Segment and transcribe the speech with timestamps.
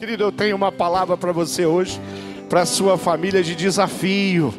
[0.00, 2.00] Querido, eu tenho uma palavra para você hoje,
[2.48, 4.50] para a sua família de desafio.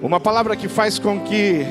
[0.00, 1.66] Uma palavra que faz com que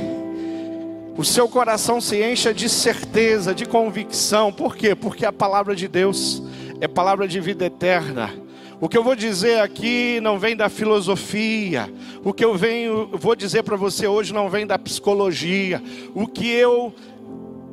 [1.15, 4.51] o seu coração se encha de certeza, de convicção.
[4.51, 4.93] Por quê?
[4.93, 6.43] Porque a palavra de Deus
[6.81, 8.33] é palavra de vida eterna.
[8.81, 11.89] O que eu vou dizer aqui não vem da filosofia.
[12.21, 15.81] O que eu venho, vou dizer para você hoje não vem da psicologia.
[16.13, 16.93] O que eu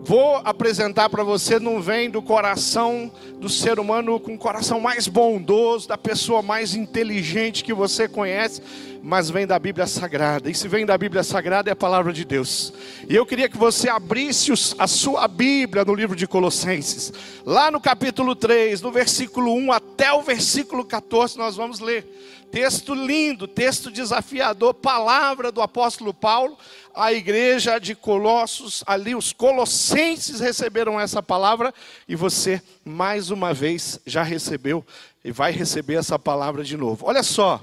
[0.05, 5.07] vou apresentar para você não vem do coração do ser humano com o coração mais
[5.07, 8.61] bondoso, da pessoa mais inteligente que você conhece,
[9.03, 10.51] mas vem da Bíblia Sagrada.
[10.51, 12.73] E se vem da Bíblia Sagrada é a palavra de Deus.
[13.09, 17.13] E eu queria que você abrisse a sua Bíblia no livro de Colossenses,
[17.45, 22.07] lá no capítulo 3, no versículo 1 até o versículo 14, nós vamos ler.
[22.53, 26.59] Texto lindo, texto desafiador, palavra do apóstolo Paulo
[26.95, 31.73] à igreja de Colossos, ali os colossenses receberam essa palavra
[32.07, 34.85] e você mais uma vez já recebeu
[35.25, 37.07] e vai receber essa palavra de novo.
[37.07, 37.59] Olha só,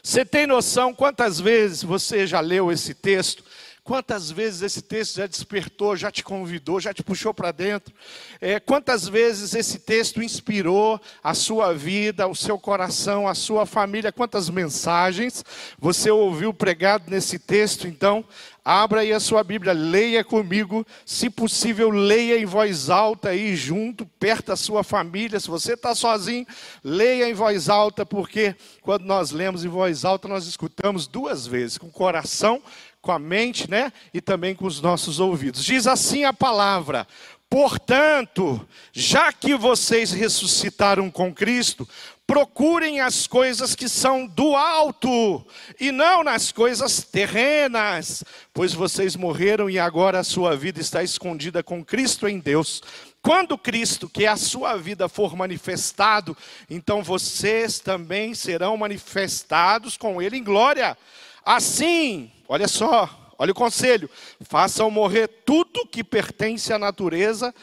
[0.00, 3.42] você tem noção quantas vezes você já leu esse texto?
[3.82, 7.94] Quantas vezes esse texto já despertou, já te convidou, já te puxou para dentro?
[8.40, 14.12] É, quantas vezes esse texto inspirou a sua vida, o seu coração, a sua família?
[14.12, 15.44] Quantas mensagens
[15.78, 17.86] você ouviu pregado nesse texto?
[17.86, 18.24] Então,
[18.64, 24.04] abra aí a sua Bíblia, leia comigo, se possível, leia em voz alta aí junto,
[24.04, 25.40] perto da sua família.
[25.40, 26.46] Se você está sozinho,
[26.84, 31.78] leia em voz alta, porque quando nós lemos em voz alta, nós escutamos duas vezes,
[31.78, 32.62] com o coração
[33.00, 33.92] com a mente, né?
[34.12, 35.64] E também com os nossos ouvidos.
[35.64, 37.06] Diz assim a palavra:
[37.48, 41.88] Portanto, já que vocês ressuscitaram com Cristo,
[42.30, 45.44] procurem as coisas que são do alto
[45.80, 48.22] e não nas coisas terrenas,
[48.54, 52.82] pois vocês morreram e agora a sua vida está escondida com Cristo em Deus.
[53.20, 56.36] Quando Cristo, que é a sua vida, for manifestado,
[56.70, 60.96] então vocês também serão manifestados com Ele em glória.
[61.44, 64.08] Assim, olha só, olha o conselho:
[64.40, 67.54] façam morrer tudo que pertence à natureza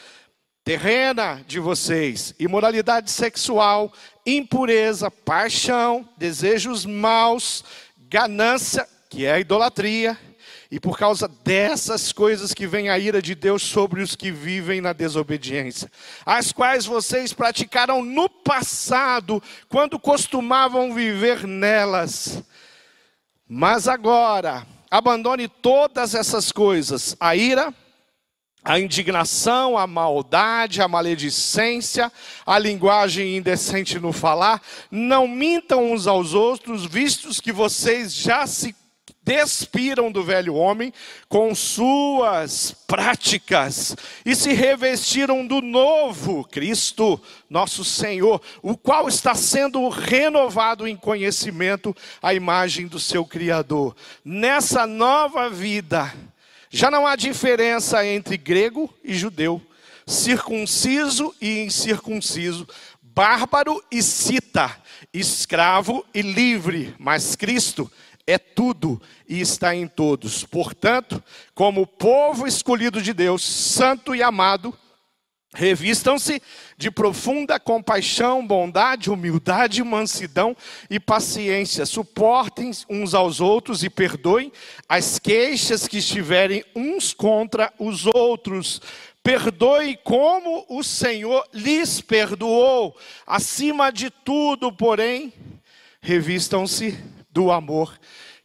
[0.68, 3.94] terrena de vocês: imoralidade sexual,
[4.26, 7.64] impureza, paixão, desejos maus,
[7.98, 10.18] ganância, que é a idolatria.
[10.70, 14.82] E por causa dessas coisas que vem a ira de Deus sobre os que vivem
[14.82, 15.90] na desobediência,
[16.26, 22.44] as quais vocês praticaram no passado, quando costumavam viver nelas.
[23.48, 27.74] Mas agora, abandone todas essas coisas: a ira,
[28.64, 32.12] a indignação, a maldade, a maledicência,
[32.46, 34.62] a linguagem indecente no falar.
[34.92, 38.76] Não mintam uns aos outros, vistos que vocês já se
[39.28, 40.94] despiram do velho homem
[41.28, 43.94] com suas práticas
[44.26, 51.94] e se revestiram do novo Cristo, nosso Senhor, o qual está sendo renovado em conhecimento
[52.22, 53.94] à imagem do seu Criador.
[54.24, 56.14] Nessa nova vida,
[56.70, 59.62] já não há diferença entre grego e judeu,
[60.06, 62.66] circunciso e incircunciso,
[63.02, 64.74] bárbaro e cita,
[65.14, 67.92] escravo e livre, mas Cristo
[68.28, 70.44] é tudo e está em todos.
[70.44, 71.24] Portanto,
[71.56, 74.78] como povo escolhido de Deus, santo e amado,
[75.56, 76.42] revistam-se
[76.78, 80.56] de profunda compaixão, bondade, humildade, mansidão
[80.90, 81.86] e paciência.
[81.86, 84.52] Suportem uns aos outros e perdoem
[84.90, 88.82] as queixas que estiverem uns contra os outros.
[89.24, 92.96] Perdoe como o Senhor lhes perdoou.
[93.26, 95.34] Acima de tudo, porém,
[96.02, 98.00] revistam-se do amor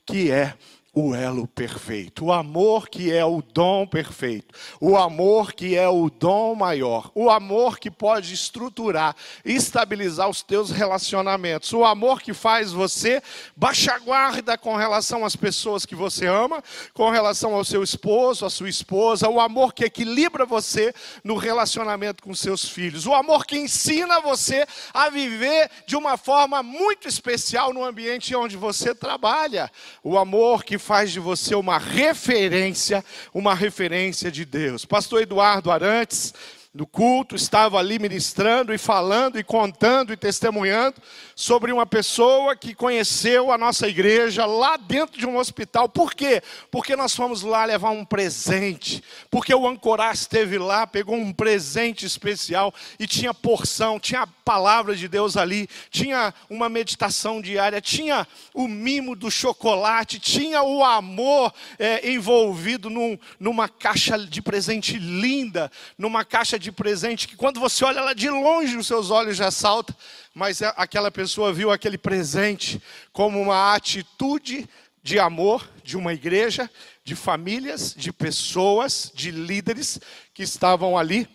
[0.04, 0.52] que é
[0.94, 6.10] o elo perfeito, o amor que é o dom perfeito, o amor que é o
[6.10, 12.72] dom maior, o amor que pode estruturar, estabilizar os teus relacionamentos, o amor que faz
[12.72, 13.22] você
[13.56, 18.50] baixar guarda com relação às pessoas que você ama, com relação ao seu esposo, à
[18.50, 20.92] sua esposa, o amor que equilibra você
[21.24, 26.62] no relacionamento com seus filhos, o amor que ensina você a viver de uma forma
[26.62, 29.72] muito especial no ambiente onde você trabalha,
[30.04, 34.84] o amor que faz de você uma referência, uma referência de Deus.
[34.84, 36.34] Pastor Eduardo Arantes
[36.74, 40.96] no culto, estava ali ministrando e falando e contando e testemunhando
[41.36, 45.86] sobre uma pessoa que conheceu a nossa igreja lá dentro de um hospital.
[45.86, 46.42] Por quê?
[46.70, 49.04] Porque nós fomos lá levar um presente.
[49.30, 54.96] Porque o Ancorá esteve lá, pegou um presente especial e tinha porção, tinha a palavra
[54.96, 61.52] de Deus ali, tinha uma meditação diária, tinha o mimo do chocolate, tinha o amor
[61.78, 67.84] é, envolvido num, numa caixa de presente linda, numa caixa de presente que quando você
[67.84, 69.94] olha ela de longe, os seus olhos já saltam,
[70.32, 72.80] mas aquela pessoa viu aquele presente
[73.12, 74.68] como uma atitude
[75.02, 76.70] de amor de uma igreja,
[77.04, 80.00] de famílias, de pessoas, de líderes
[80.32, 81.28] que estavam ali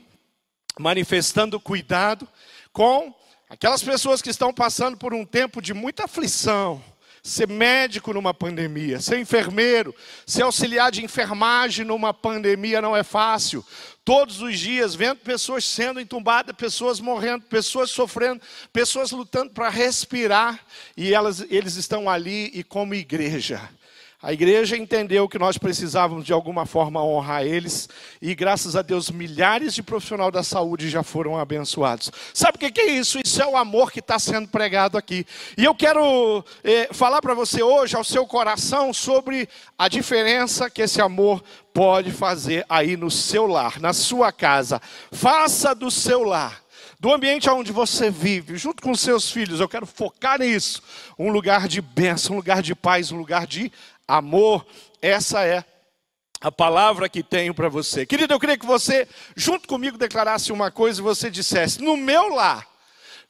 [0.80, 2.28] manifestando cuidado
[2.72, 3.14] com
[3.50, 6.82] aquelas pessoas que estão passando por um tempo de muita aflição,
[7.28, 9.94] ser médico numa pandemia, ser enfermeiro,
[10.26, 13.64] ser auxiliar de enfermagem numa pandemia não é fácil.
[14.06, 18.42] Todos os dias, vendo pessoas sendo entumbadas, pessoas morrendo, pessoas sofrendo,
[18.72, 20.60] pessoas lutando para respirar,
[20.96, 23.70] e elas, eles estão ali e como igreja
[24.20, 27.88] a igreja entendeu que nós precisávamos de alguma forma honrar eles
[28.20, 32.12] e graças a Deus milhares de profissionais da saúde já foram abençoados.
[32.34, 33.20] Sabe o que é isso?
[33.24, 35.24] Isso é o amor que está sendo pregado aqui.
[35.56, 39.48] E eu quero eh, falar para você hoje, ao seu coração, sobre
[39.78, 44.82] a diferença que esse amor pode fazer aí no seu lar, na sua casa.
[45.12, 46.66] Faça do seu lar
[47.00, 50.82] do ambiente onde você vive, junto com seus filhos, eu quero focar nisso.
[51.18, 53.72] Um lugar de bênção, um lugar de paz, um lugar de
[54.08, 54.66] amor.
[55.02, 55.64] Essa é
[56.40, 58.06] a palavra que tenho para você.
[58.06, 62.30] Querido, eu queria que você, junto comigo, declarasse uma coisa e você dissesse: no meu
[62.30, 62.77] lar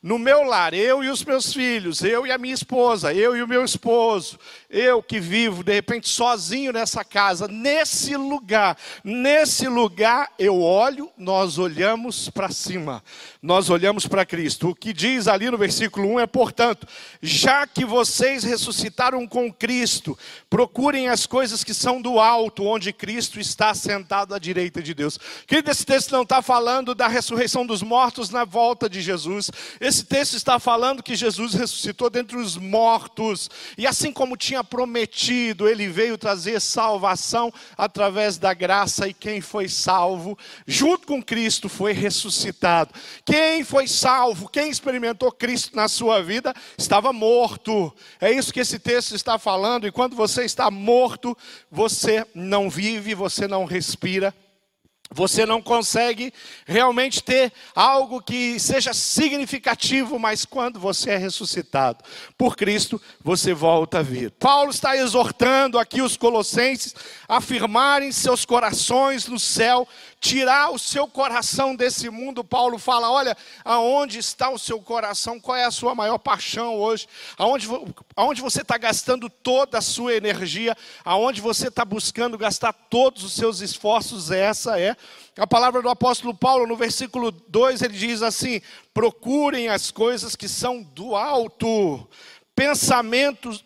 [0.08, 3.44] no meu lar, eu e os meus filhos, eu e a minha esposa, eu e
[3.44, 4.40] o meu esposo,
[4.70, 11.58] eu que vivo de repente sozinho nessa casa, nesse lugar, nesse lugar eu olho, nós
[11.58, 13.04] olhamos para cima,
[13.42, 14.70] nós olhamos para Cristo.
[14.70, 16.88] O que diz ali no versículo 1 é, portanto,
[17.22, 20.18] já que vocês ressuscitaram com Cristo,
[20.50, 25.20] procurem as coisas que são do alto, onde Cristo está sentado à direita de Deus.
[25.46, 29.52] Querido, esse texto não está falando da ressurreição dos mortos na volta de Jesus.
[29.82, 35.68] Esse texto está falando que Jesus ressuscitou dentre os mortos, e assim como tinha prometido,
[35.68, 41.94] ele veio trazer salvação através da graça, e quem foi salvo, junto com Cristo, foi
[41.94, 42.94] ressuscitado.
[43.26, 47.94] Quem foi salvo, quem experimentou Cristo na sua vida, estava morto.
[48.20, 51.38] É isso que esse texto está falando, e quando você está morto,
[51.72, 54.34] você não vive, você não respira
[55.12, 56.34] você não consegue
[56.66, 62.04] realmente ter algo que seja significativo, mas quando você é ressuscitado
[62.38, 64.32] por Cristo, você volta a vir.
[64.32, 66.94] Paulo está exortando aqui os colossenses
[67.28, 69.88] a afirmarem seus corações no céu,
[70.20, 72.44] tirar o seu coração desse mundo.
[72.44, 75.40] Paulo fala: olha, aonde está o seu coração?
[75.40, 77.08] Qual é a sua maior paixão hoje?
[77.38, 77.68] Aonde,
[78.16, 80.76] aonde você está gastando toda a sua energia?
[81.06, 84.32] Aonde você está buscando gastar todos os seus esforços?
[84.32, 84.96] Essa é
[85.38, 88.62] a palavra do apóstolo Paulo, no versículo 2, ele diz assim:
[88.94, 92.08] procurem as coisas que são do alto,
[92.56, 93.64] pensamentos,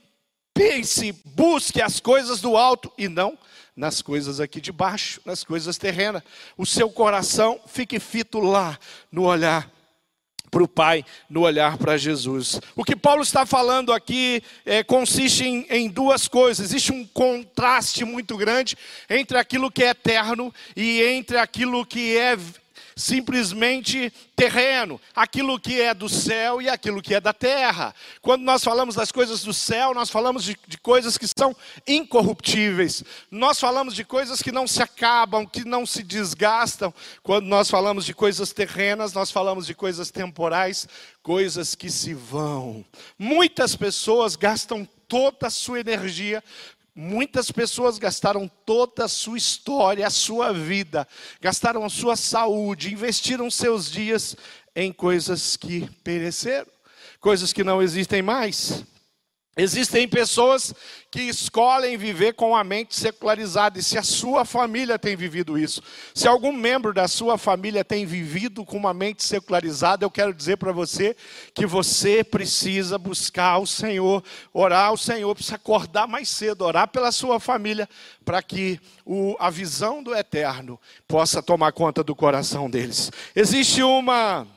[0.53, 3.37] pense, busque as coisas do alto e não
[3.81, 6.21] nas coisas aqui de baixo, nas coisas terrenas.
[6.55, 8.77] O seu coração fique fito lá,
[9.11, 9.71] no olhar
[10.51, 12.61] para o Pai, no olhar para Jesus.
[12.75, 18.05] O que Paulo está falando aqui é, consiste em, em duas coisas: existe um contraste
[18.05, 18.77] muito grande
[19.09, 22.37] entre aquilo que é eterno e entre aquilo que é
[23.01, 27.93] simplesmente terreno, aquilo que é do céu e aquilo que é da terra.
[28.21, 31.55] Quando nós falamos das coisas do céu, nós falamos de, de, coisas que são
[31.87, 36.93] incorruptíveis, nós falamos de coisas que não se acabam, que não se desgastam.
[37.23, 40.87] Quando nós falamos de coisas terrenas, nós falamos de coisas temporais,
[41.23, 42.85] coisas que se vão.
[43.17, 46.43] Muitas pessoas gastam toda a sua energia
[46.93, 51.07] Muitas pessoas gastaram toda a sua história, a sua vida,
[51.39, 54.35] gastaram a sua saúde, investiram seus dias
[54.75, 56.67] em coisas que pereceram,
[57.19, 58.83] coisas que não existem mais.
[59.57, 60.73] Existem pessoas
[61.11, 65.83] que escolhem viver com a mente secularizada, e se a sua família tem vivido isso,
[66.15, 70.55] se algum membro da sua família tem vivido com uma mente secularizada, eu quero dizer
[70.55, 71.17] para você
[71.53, 77.11] que você precisa buscar o Senhor, orar ao Senhor, precisa acordar mais cedo, orar pela
[77.11, 77.89] sua família,
[78.23, 83.11] para que o, a visão do eterno possa tomar conta do coração deles.
[83.35, 84.47] Existe uma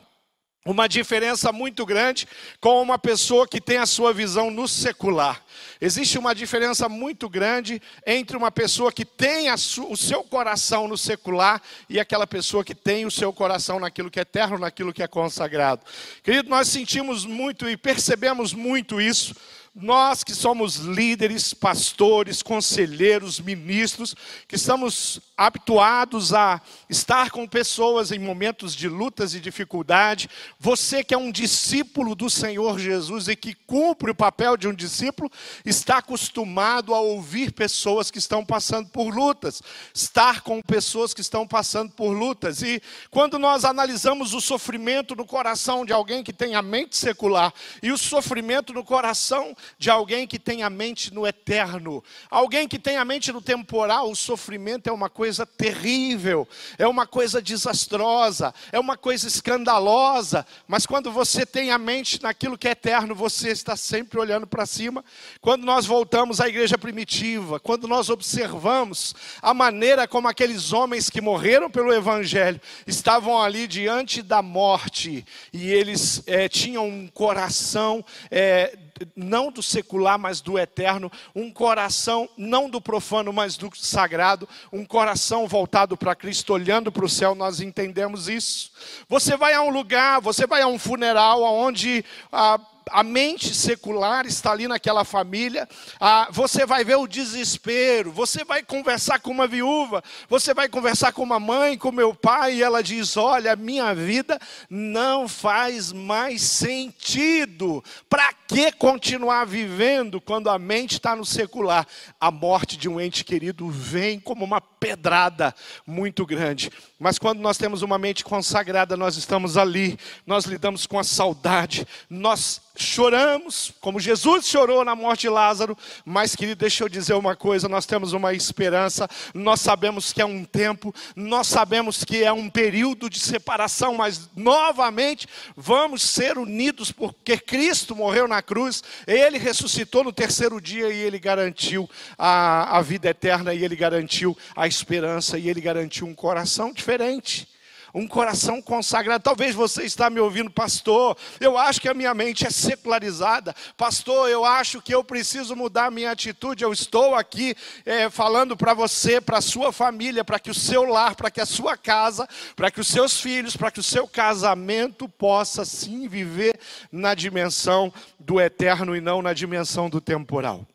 [0.64, 2.26] uma diferença muito grande
[2.58, 5.42] com uma pessoa que tem a sua visão no secular.
[5.78, 11.60] Existe uma diferença muito grande entre uma pessoa que tem o seu coração no secular
[11.88, 15.06] e aquela pessoa que tem o seu coração naquilo que é eterno, naquilo que é
[15.06, 15.82] consagrado.
[16.22, 19.34] Querido, nós sentimos muito e percebemos muito isso
[19.76, 24.14] Nós que somos líderes, pastores, conselheiros, ministros,
[24.46, 31.12] que estamos habituados a estar com pessoas em momentos de lutas e dificuldade, você que
[31.12, 35.28] é um discípulo do Senhor Jesus e que cumpre o papel de um discípulo,
[35.64, 39.60] está acostumado a ouvir pessoas que estão passando por lutas,
[39.92, 42.62] estar com pessoas que estão passando por lutas.
[42.62, 47.52] E quando nós analisamos o sofrimento no coração de alguém que tem a mente secular
[47.82, 52.02] e o sofrimento no coração de alguém que tem a mente no eterno.
[52.30, 57.06] Alguém que tem a mente no temporal, o sofrimento é uma coisa terrível, é uma
[57.06, 62.72] coisa desastrosa, é uma coisa escandalosa, mas quando você tem a mente naquilo que é
[62.72, 65.04] eterno, você está sempre olhando para cima.
[65.40, 71.20] Quando nós voltamos à igreja primitiva, quando nós observamos a maneira como aqueles homens que
[71.20, 78.76] morreram pelo evangelho estavam ali diante da morte e eles é, tinham um coração é,
[79.16, 84.84] não do secular, mas do eterno, um coração não do profano, mas do sagrado, um
[84.84, 88.72] coração voltado para Cristo, olhando para o céu, nós entendemos isso.
[89.08, 92.58] Você vai a um lugar, você vai a um funeral onde a
[92.90, 95.68] a mente secular está ali naquela família,
[96.00, 101.12] ah, você vai ver o desespero, você vai conversar com uma viúva, você vai conversar
[101.12, 104.38] com uma mãe, com meu pai, e ela diz: Olha, minha vida
[104.68, 111.86] não faz mais sentido, para que continuar vivendo quando a mente está no secular?
[112.20, 115.54] A morte de um ente querido vem como uma pedrada
[115.86, 116.70] muito grande.
[116.98, 121.86] Mas quando nós temos uma mente consagrada, nós estamos ali, nós lidamos com a saudade,
[122.08, 127.36] nós choramos, como Jesus chorou na morte de Lázaro, mas querido, deixa eu dizer uma
[127.36, 132.32] coisa: nós temos uma esperança, nós sabemos que é um tempo, nós sabemos que é
[132.32, 135.26] um período de separação, mas novamente
[135.56, 141.18] vamos ser unidos, porque Cristo morreu na cruz, Ele ressuscitou no terceiro dia e Ele
[141.18, 141.88] garantiu
[142.18, 147.48] a, a vida eterna e Ele garantiu a esperança e Ele garantiu um coração diferente
[147.94, 149.22] um coração consagrado.
[149.22, 151.16] Talvez você está me ouvindo, pastor.
[151.38, 154.28] Eu acho que a minha mente é secularizada, pastor.
[154.28, 156.64] Eu acho que eu preciso mudar a minha atitude.
[156.64, 157.54] Eu estou aqui
[157.86, 161.40] é, falando para você, para a sua família, para que o seu lar, para que
[161.40, 166.08] a sua casa, para que os seus filhos, para que o seu casamento possa sim
[166.08, 166.58] viver
[166.90, 170.66] na dimensão do eterno e não na dimensão do temporal.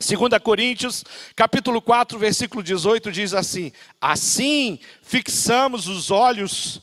[0.00, 1.04] 2 Coríntios,
[1.36, 6.80] capítulo 4, versículo 18 diz assim: Assim fixamos os olhos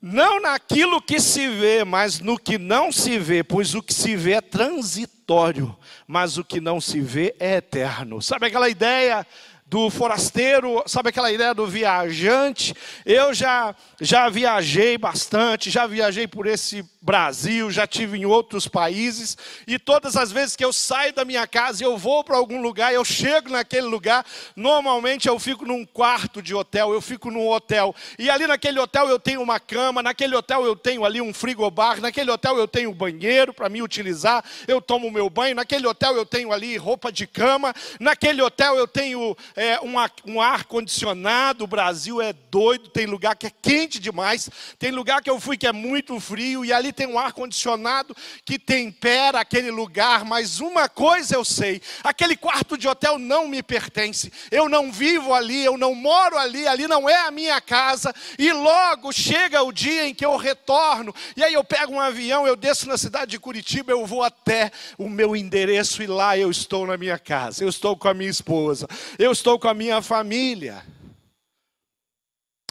[0.00, 4.14] não naquilo que se vê, mas no que não se vê, pois o que se
[4.14, 5.76] vê é transitório,
[6.06, 8.20] mas o que não se vê é eterno.
[8.20, 9.26] Sabe aquela ideia
[9.66, 12.72] do forasteiro, sabe aquela ideia do viajante?
[13.04, 19.38] Eu já já viajei bastante, já viajei por esse Brasil, já tive em outros países,
[19.66, 22.92] e todas as vezes que eu saio da minha casa eu vou para algum lugar,
[22.92, 27.94] eu chego naquele lugar, normalmente eu fico num quarto de hotel, eu fico num hotel,
[28.18, 32.00] e ali naquele hotel eu tenho uma cama, naquele hotel eu tenho ali um frigobar,
[32.00, 36.26] naquele hotel eu tenho banheiro para me utilizar, eu tomo meu banho, naquele hotel eu
[36.26, 39.94] tenho ali roupa de cama, naquele hotel eu tenho é, um,
[40.26, 45.22] um ar condicionado, o Brasil é doido, tem lugar que é quente demais, tem lugar
[45.22, 49.70] que eu fui que é muito frio, e ali tem um ar-condicionado que tempera aquele
[49.70, 54.92] lugar, mas uma coisa eu sei: aquele quarto de hotel não me pertence, eu não
[54.92, 59.62] vivo ali, eu não moro ali, ali não é a minha casa, e logo chega
[59.62, 62.98] o dia em que eu retorno, e aí eu pego um avião, eu desço na
[62.98, 67.18] cidade de Curitiba, eu vou até o meu endereço e lá eu estou na minha
[67.18, 68.86] casa, eu estou com a minha esposa,
[69.18, 70.84] eu estou com a minha família.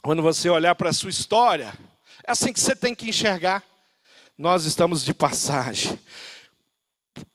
[0.03, 1.73] Quando você olhar para a sua história,
[2.27, 3.63] é assim que você tem que enxergar
[4.37, 5.97] nós estamos de passagem.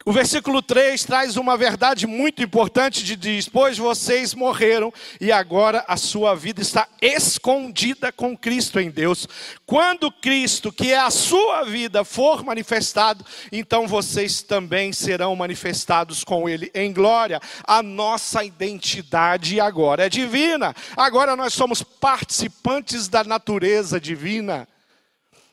[0.04, 5.84] O versículo 3 traz uma verdade muito importante de diz: Pois vocês morreram e agora
[5.86, 9.28] a sua vida está escondida com Cristo em Deus.
[9.66, 16.48] Quando Cristo, que é a sua vida, for manifestado, então vocês também serão manifestados com
[16.48, 17.38] Ele em glória.
[17.64, 20.74] A nossa identidade agora é divina.
[20.96, 24.66] Agora nós somos participantes da natureza divina.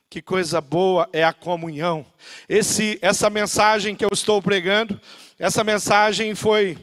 [0.10, 2.06] Que coisa boa é a comunhão.
[2.48, 5.00] Esse, essa mensagem que eu estou pregando,
[5.38, 6.78] essa mensagem foi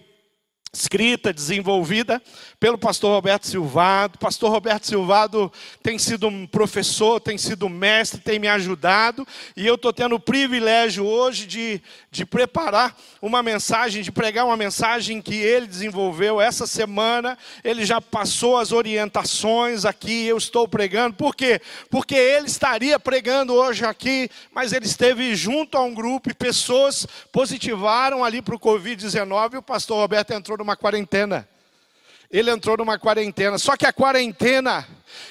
[0.71, 2.21] escrita, desenvolvida
[2.65, 4.19] pelo pastor Roberto Silvado.
[4.19, 5.53] Pastor Roberto Silvado
[5.83, 10.19] tem sido um professor, tem sido mestre, tem me ajudado, e eu estou tendo o
[10.19, 16.67] privilégio hoje de, de preparar uma mensagem, de pregar uma mensagem que ele desenvolveu essa
[16.67, 17.37] semana.
[17.63, 21.17] Ele já passou as orientações aqui, eu estou pregando.
[21.17, 21.61] Por quê?
[21.91, 27.07] Porque ele estaria pregando hoje aqui, mas ele esteve junto a um grupo e pessoas
[27.31, 31.47] positivaram ali para o Covid-19 e o pastor Roberto entrou numa quarentena.
[32.35, 33.59] Ele entrou numa quarentena.
[33.59, 34.85] Só que a quarentena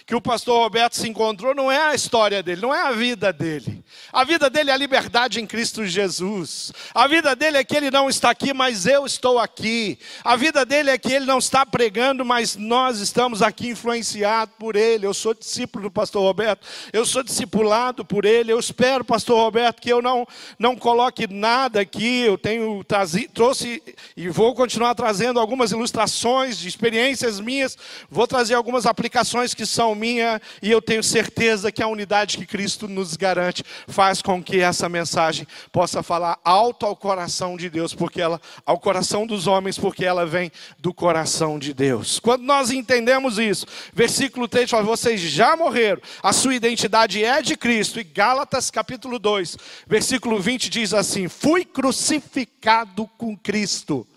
[0.06, 3.32] que o pastor Roberto se encontrou não é a história dele, não é a vida
[3.32, 3.84] dele.
[4.12, 6.72] A vida dele é a liberdade em Cristo Jesus.
[6.94, 9.98] A vida dele é que ele não está aqui, mas eu estou aqui.
[10.24, 14.76] A vida dele é que ele não está pregando, mas nós estamos aqui influenciados por
[14.76, 15.06] ele.
[15.06, 18.52] Eu sou discípulo do pastor Roberto, eu sou discipulado por ele.
[18.52, 22.22] Eu espero, pastor Roberto, que eu não, não coloque nada aqui.
[22.22, 23.82] Eu tenho trazi, trouxe
[24.16, 27.78] e vou continuar trazendo algumas ilustrações de experiências minhas.
[28.10, 32.46] Vou trazer algumas aplicações que são minha e eu tenho certeza que a unidade que
[32.46, 37.94] Cristo nos garante faz com que essa mensagem possa falar alto ao coração de Deus,
[37.94, 42.20] porque ela ao coração dos homens, porque ela vem do coração de Deus.
[42.20, 47.58] Quando nós entendemos isso, versículo 3 fala: vocês já morreram, a sua identidade é de
[47.58, 48.00] Cristo.
[48.00, 54.08] E Gálatas capítulo 2, versículo 20 diz assim: fui crucificado com Cristo.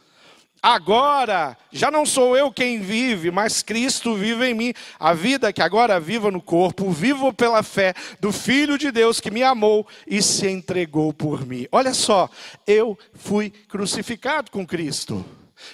[0.69, 4.75] Agora, já não sou eu quem vive, mas Cristo vive em mim.
[4.99, 9.31] A vida que agora vivo no corpo, vivo pela fé do Filho de Deus que
[9.31, 11.69] me amou e se entregou por mim.
[11.71, 12.29] Olha só,
[12.67, 15.25] eu fui crucificado com Cristo.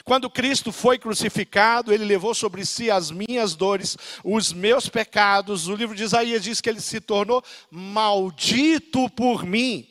[0.04, 5.68] Quando Cristo foi crucificado, ele levou sobre si as minhas dores, os meus pecados.
[5.68, 9.88] O livro de Isaías diz que ele se tornou maldito por mim.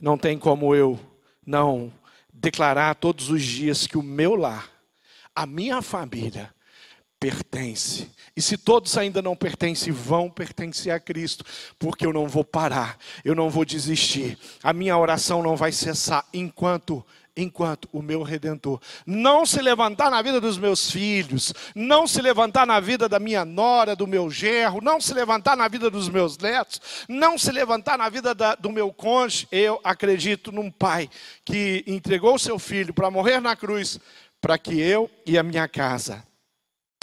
[0.00, 0.98] Não tem como eu
[1.46, 1.92] não
[2.44, 4.70] declarar todos os dias que o meu lar,
[5.34, 6.52] a minha família,
[7.18, 8.10] pertence.
[8.36, 11.42] E se todos ainda não pertencem, vão pertencer a Cristo,
[11.78, 14.38] porque eu não vou parar, eu não vou desistir.
[14.62, 17.04] A minha oração não vai cessar enquanto
[17.36, 22.66] enquanto o meu redentor não se levantar na vida dos meus filhos, não se levantar
[22.66, 26.38] na vida da minha nora, do meu gerro, não se levantar na vida dos meus
[26.38, 31.10] netos, não se levantar na vida da, do meu cônjuge, eu acredito num pai
[31.44, 33.98] que entregou seu filho para morrer na cruz,
[34.40, 36.22] para que eu e a minha casa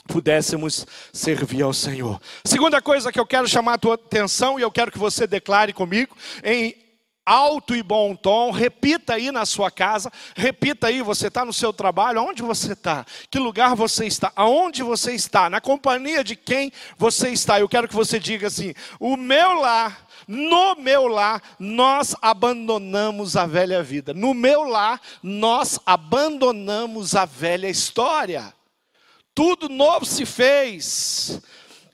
[0.07, 2.19] pudéssemos servir ao Senhor.
[2.43, 5.73] Segunda coisa que eu quero chamar a tua atenção e eu quero que você declare
[5.73, 6.75] comigo em
[7.25, 11.71] alto e bom tom, repita aí na sua casa, repita aí, você está no seu
[11.71, 16.71] trabalho, aonde você está, que lugar você está, aonde você está, na companhia de quem
[16.97, 17.59] você está.
[17.59, 23.45] Eu quero que você diga assim: o meu lar, no meu lar, nós abandonamos a
[23.45, 28.53] velha vida, no meu lar, nós abandonamos a velha história.
[29.33, 31.39] Tudo novo se fez.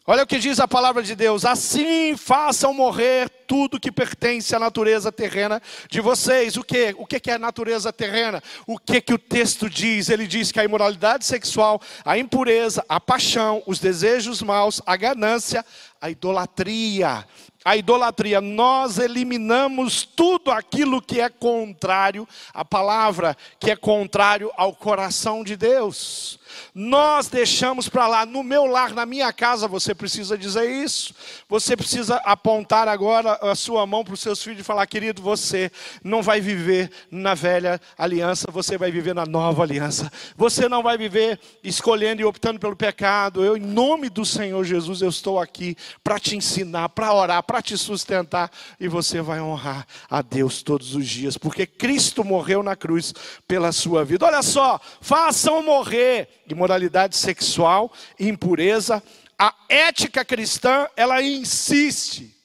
[0.06, 4.60] Olha o que diz a palavra de Deus: assim façam morrer tudo que pertence à
[4.60, 6.58] natureza terrena de vocês.
[6.58, 6.94] O que?
[6.98, 8.44] O que é a natureza terrena?
[8.68, 10.10] O que que o texto diz?
[10.10, 15.66] Ele diz que a imoralidade sexual, a impureza, a paixão, os desejos maus, a ganância,
[16.02, 17.26] a idolatria.
[17.66, 24.74] A idolatria, nós eliminamos tudo aquilo que é contrário à palavra, que é contrário ao
[24.74, 26.40] coração de Deus.
[26.74, 31.14] Nós deixamos para lá, no meu lar, na minha casa, você precisa dizer isso.
[31.50, 35.72] Você precisa apontar agora a sua mão para os seus filhos e falar: querido, você
[36.04, 40.12] não vai viver na velha aliança, você vai viver na nova aliança.
[40.36, 43.44] Você não vai viver escolhendo e optando pelo pecado.
[43.44, 47.62] Eu, em nome do Senhor Jesus, eu estou aqui para te ensinar, para orar, para
[47.62, 52.76] te sustentar e você vai honrar a Deus todos os dias, porque Cristo morreu na
[52.76, 53.14] cruz
[53.48, 54.26] pela sua vida.
[54.26, 59.04] Olha só, façam morrer imoralidade sexual, impureza.
[59.38, 62.36] A ética cristã, ela insiste,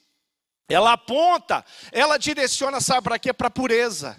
[0.68, 3.32] ela aponta, ela direciona, sabe para quê?
[3.32, 4.16] Para pureza.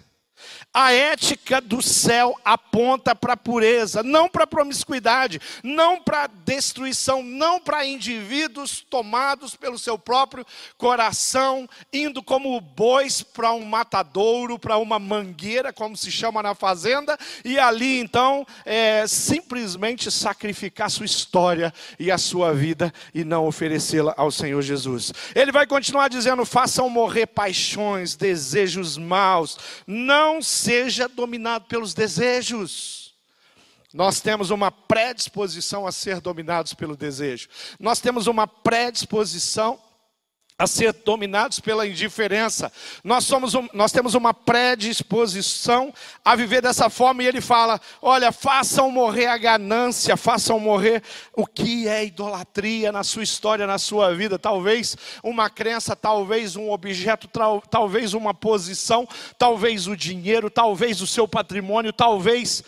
[0.76, 6.26] A ética do céu aponta para a pureza, não para a promiscuidade, não para a
[6.26, 10.44] destruição, não para indivíduos tomados pelo seu próprio
[10.76, 17.16] coração, indo como bois para um matadouro, para uma mangueira, como se chama na fazenda,
[17.44, 24.12] e ali então é, simplesmente sacrificar sua história e a sua vida e não oferecê-la
[24.16, 25.12] ao Senhor Jesus.
[25.36, 29.56] Ele vai continuar dizendo: façam morrer paixões, desejos maus,
[29.86, 33.14] não seja dominado pelos desejos.
[33.92, 37.48] Nós temos uma predisposição a ser dominados pelo desejo.
[37.78, 39.78] Nós temos uma predisposição
[40.56, 42.72] a ser dominados pela indiferença.
[43.02, 45.92] Nós, somos um, nós temos uma predisposição
[46.24, 51.44] a viver dessa forma, e ele fala: olha, façam morrer a ganância, façam morrer o
[51.44, 54.38] que é idolatria na sua história, na sua vida.
[54.38, 57.28] Talvez uma crença, talvez um objeto,
[57.68, 62.62] talvez uma posição, talvez o dinheiro, talvez o seu patrimônio, talvez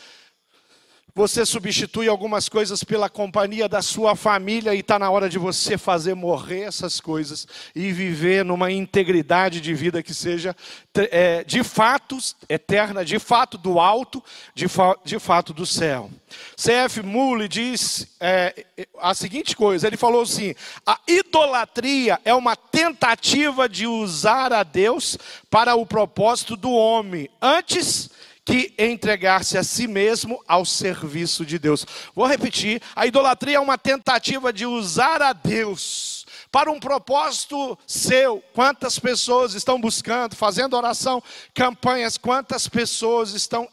[1.17, 5.79] você substitui algumas coisas pela companhia da sua família e está na hora de você
[5.79, 10.55] fazer morrer essas coisas e viver numa integridade de vida que seja
[10.95, 12.19] é, de fato
[12.51, 14.23] eterna, de fato do alto,
[14.55, 16.11] de, fa de fato do céu.
[16.55, 17.01] C.F.
[17.01, 18.67] Mulle diz é,
[19.01, 25.17] a seguinte coisa: ele falou assim, a idolatria é uma tentativa de usar a Deus
[25.49, 28.11] para o propósito do homem, antes
[28.47, 31.85] que entregar-se a si mesmo ao serviço de Deus.
[32.15, 38.43] Vou repetir: a idolatria é uma tentativa de usar a Deus para um propósito seu.
[38.55, 41.21] Quantas pessoas estão buscando, fazendo oração,
[41.53, 43.69] campanhas, quantas pessoas estão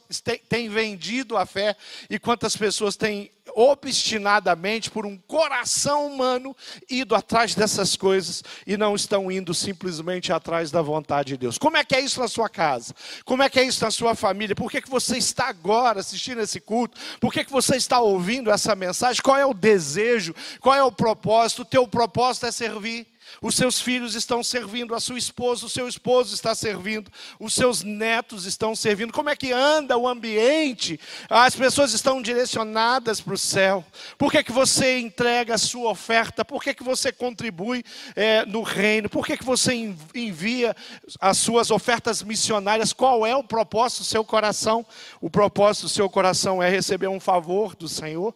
[0.49, 1.77] têm vendido a fé
[2.09, 6.55] e quantas pessoas têm obstinadamente por um coração humano
[6.89, 11.57] ido atrás dessas coisas e não estão indo simplesmente atrás da vontade de Deus.
[11.57, 12.95] Como é que é isso na sua casa?
[13.25, 14.55] Como é que é isso na sua família?
[14.55, 16.99] Por que, que você está agora assistindo esse culto?
[17.19, 19.21] Por que, que você está ouvindo essa mensagem?
[19.21, 20.33] Qual é o desejo?
[20.59, 21.63] Qual é o propósito?
[21.63, 23.12] O teu propósito é servir.
[23.41, 27.83] Os seus filhos estão servindo, a sua esposa, o seu esposo está servindo, os seus
[27.83, 29.13] netos estão servindo.
[29.13, 30.99] Como é que anda o ambiente?
[31.29, 33.85] As pessoas estão direcionadas para o céu.
[34.17, 36.45] Por que, que você entrega a sua oferta?
[36.45, 37.83] Por que, que você contribui
[38.15, 39.09] é, no reino?
[39.09, 39.73] Por que, que você
[40.13, 40.75] envia
[41.19, 42.93] as suas ofertas missionárias?
[42.93, 44.85] Qual é o propósito do seu coração?
[45.19, 48.33] O propósito do seu coração é receber um favor do Senhor.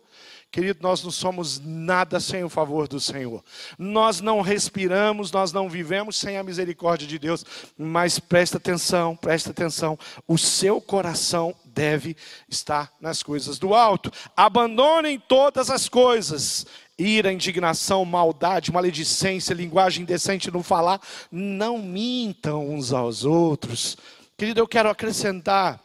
[0.51, 3.43] Querido, nós não somos nada sem o favor do Senhor.
[3.77, 7.45] Nós não respiramos, nós não vivemos sem a misericórdia de Deus.
[7.77, 9.99] Mas presta atenção, presta atenção.
[10.27, 12.15] O seu coração deve
[12.49, 14.11] estar nas coisas do alto.
[14.35, 16.65] Abandonem todas as coisas
[16.97, 20.99] ira, indignação, maldade, maledicência, linguagem indecente no falar,
[21.31, 23.95] não mintam uns aos outros.
[24.35, 25.79] Querido, eu quero acrescentar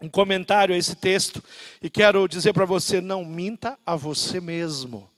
[0.00, 1.42] um comentário a esse texto
[1.82, 5.10] e quero dizer para você: não minta a você mesmo.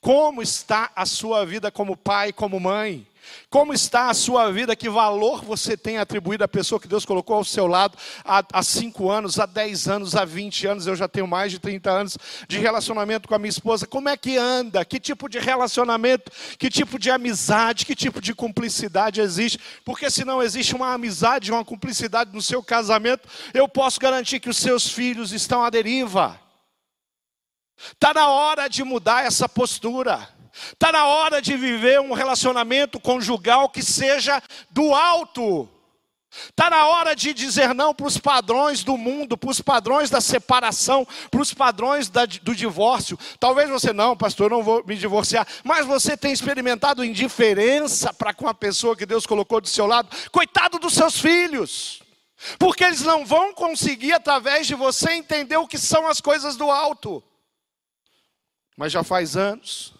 [0.00, 3.06] Como está a sua vida como pai, como mãe?
[3.48, 4.74] Como está a sua vida?
[4.74, 9.10] Que valor você tem atribuído à pessoa que Deus colocou ao seu lado há 5
[9.10, 10.86] anos, há 10 anos, há 20 anos?
[10.86, 13.86] Eu já tenho mais de 30 anos de relacionamento com a minha esposa.
[13.86, 14.84] Como é que anda?
[14.84, 16.30] Que tipo de relacionamento?
[16.58, 17.86] Que tipo de amizade?
[17.86, 19.58] Que tipo de cumplicidade existe?
[19.84, 24.50] Porque se não existe uma amizade, uma cumplicidade no seu casamento, eu posso garantir que
[24.50, 26.40] os seus filhos estão à deriva.
[27.76, 30.28] Está na hora de mudar essa postura.
[30.54, 34.40] Está na hora de viver um relacionamento conjugal que seja
[34.70, 35.68] do alto.
[36.48, 40.20] Está na hora de dizer não para os padrões do mundo, para os padrões da
[40.20, 43.18] separação, para os padrões da, do divórcio.
[43.38, 48.34] Talvez você não, pastor, eu não vou me divorciar, mas você tem experimentado indiferença para
[48.34, 50.08] com a pessoa que Deus colocou do seu lado.
[50.30, 52.02] Coitado dos seus filhos,
[52.58, 56.70] porque eles não vão conseguir, através de você, entender o que são as coisas do
[56.70, 57.22] alto.
[58.76, 59.93] Mas já faz anos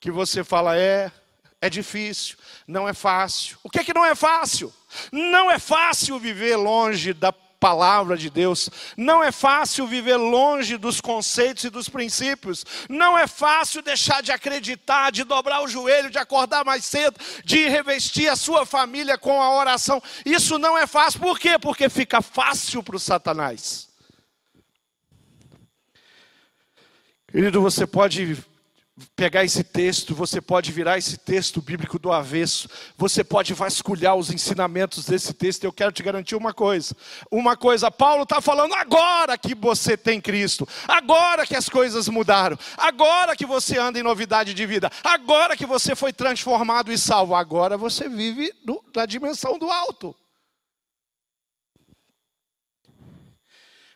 [0.00, 1.12] que você fala é,
[1.60, 2.36] é difícil,
[2.66, 3.58] não é fácil.
[3.62, 4.72] O que é que não é fácil?
[5.12, 8.70] Não é fácil viver longe da palavra de Deus.
[8.96, 12.64] Não é fácil viver longe dos conceitos e dos princípios.
[12.88, 17.68] Não é fácil deixar de acreditar, de dobrar o joelho, de acordar mais cedo, de
[17.68, 20.02] revestir a sua família com a oração.
[20.24, 21.20] Isso não é fácil.
[21.20, 21.58] Por quê?
[21.58, 23.90] Porque fica fácil para o Satanás.
[27.30, 28.42] Querido, você pode
[29.16, 34.30] pegar esse texto, você pode virar esse texto bíblico do avesso, você pode vasculhar os
[34.30, 35.64] ensinamentos desse texto.
[35.64, 36.94] Eu quero te garantir uma coisa:
[37.30, 42.58] uma coisa, Paulo está falando agora que você tem Cristo, agora que as coisas mudaram,
[42.76, 47.34] agora que você anda em novidade de vida, agora que você foi transformado e salvo,
[47.34, 50.14] agora você vive no, na dimensão do alto.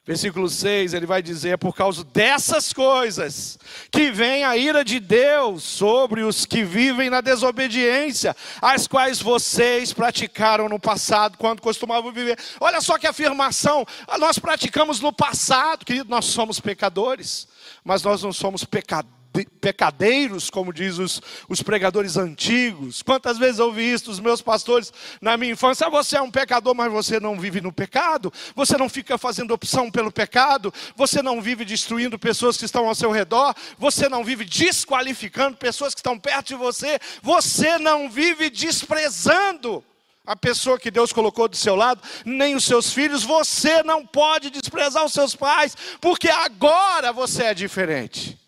[0.07, 3.59] Versículo 6, ele vai dizer: é por causa dessas coisas
[3.90, 9.95] que vem a ira de Deus sobre os que vivem na desobediência, as quais vocês
[9.95, 12.38] praticaram no passado, quando costumavam viver.
[12.61, 13.87] Olha só que afirmação,
[14.19, 17.49] nós praticamos no passado, querido, nós somos pecadores,
[17.83, 23.03] mas nós não somos pecadores pecadeiros, como diz os, os pregadores antigos.
[23.03, 25.88] Quantas vezes eu ouvi isso dos meus pastores na minha infância?
[25.90, 29.90] Você é um pecador, mas você não vive no pecado, você não fica fazendo opção
[29.90, 34.44] pelo pecado, você não vive destruindo pessoas que estão ao seu redor, você não vive
[34.44, 39.83] desqualificando pessoas que estão perto de você, você não vive desprezando
[40.27, 44.49] a pessoa que Deus colocou do seu lado, nem os seus filhos, você não pode
[44.49, 48.43] desprezar os seus pais, porque agora você é diferente.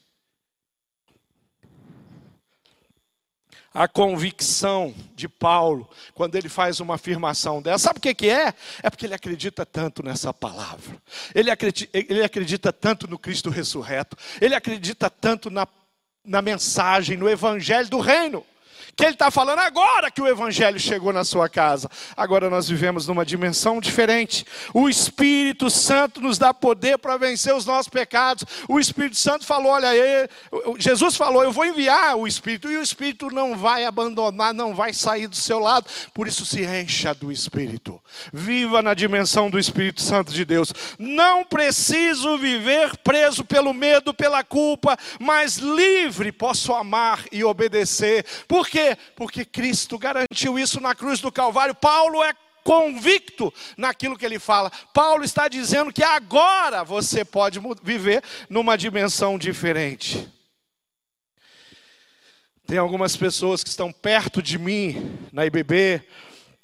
[3.77, 8.55] A convicção de Paulo, quando ele faz uma afirmação dessa, sabe o que, que é?
[8.83, 10.97] É porque ele acredita tanto nessa palavra,
[11.35, 15.69] ele acredita, ele acredita tanto no Cristo ressurreto, ele acredita tanto na,
[16.25, 18.43] na mensagem, no evangelho do reino
[18.97, 21.89] que ele está falando agora que o Evangelho chegou na sua casa.
[22.17, 24.47] Agora nós vivemos numa dimensão diferente.
[24.73, 28.45] O Espírito Santo nos dá poder para vencer os nossos pecados.
[28.67, 30.29] O Espírito Santo falou: olha, aí,
[30.79, 34.95] Jesus falou, eu vou enviar o Espírito, e o Espírito não vai abandonar, não vai
[34.95, 35.87] sair do seu lado.
[36.15, 38.01] Por isso se encha do Espírito.
[38.33, 40.73] Viva na dimensão do Espírito Santo de Deus.
[40.99, 48.25] Não preciso viver preso pelo medo, pela culpa, mas livre posso amar e obedecer.
[48.49, 48.86] Porque
[49.17, 51.75] porque Cristo garantiu isso na cruz do Calvário.
[51.75, 54.71] Paulo é convicto naquilo que ele fala.
[54.93, 60.29] Paulo está dizendo que agora você pode viver numa dimensão diferente.
[62.67, 66.03] Tem algumas pessoas que estão perto de mim na IBB,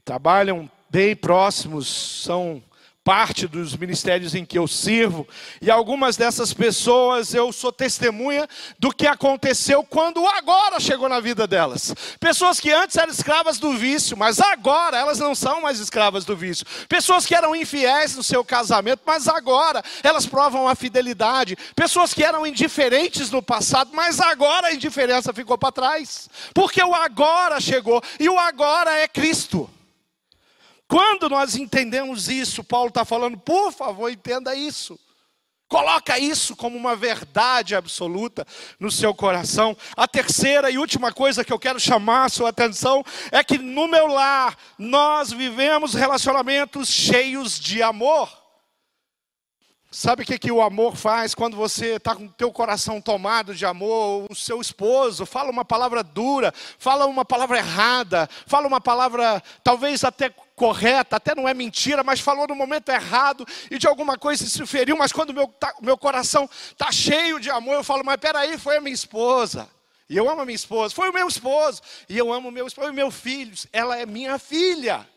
[0.04, 1.86] trabalham bem próximos,
[2.24, 2.62] são
[3.04, 5.26] parte dos ministérios em que eu sirvo,
[5.60, 11.46] e algumas dessas pessoas eu sou testemunha do que aconteceu quando agora chegou na vida
[11.46, 11.92] delas.
[12.20, 16.36] Pessoas que antes eram escravas do vício, mas agora elas não são mais escravas do
[16.36, 16.64] vício.
[16.88, 21.56] Pessoas que eram infiéis no seu casamento, mas agora elas provam a fidelidade.
[21.74, 26.30] Pessoas que eram indiferentes no passado, mas agora a indiferença ficou para trás.
[26.54, 29.68] Porque o agora chegou, e o agora é Cristo.
[30.92, 35.00] Quando nós entendemos isso, Paulo está falando, por favor, entenda isso.
[35.66, 38.46] Coloca isso como uma verdade absoluta
[38.78, 39.74] no seu coração.
[39.96, 43.88] A terceira e última coisa que eu quero chamar a sua atenção é que no
[43.88, 48.28] meu lar nós vivemos relacionamentos cheios de amor.
[49.90, 53.54] Sabe o que, que o amor faz quando você está com o teu coração tomado
[53.54, 54.26] de amor?
[54.30, 60.02] O seu esposo fala uma palavra dura, fala uma palavra errada, fala uma palavra talvez
[60.02, 64.46] até correta, até não é mentira, mas falou no momento errado e de alguma coisa
[64.46, 68.16] se feriu, mas quando meu, tá, meu coração está cheio de amor, eu falo, mas
[68.16, 69.68] peraí, foi a minha esposa.
[70.08, 72.66] E eu amo a minha esposa, foi o meu esposo, e eu amo o meu
[72.66, 75.08] esposo e meu filho, ela é minha filha.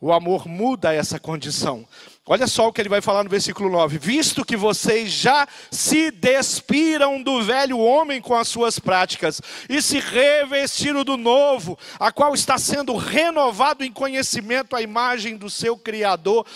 [0.00, 1.86] O amor muda essa condição.
[2.24, 6.12] Olha só o que ele vai falar no versículo 9: Visto que vocês já se
[6.12, 12.32] despiram do velho homem com as suas práticas e se revestiram do novo, a qual
[12.32, 16.46] está sendo renovado em conhecimento à imagem do seu Criador,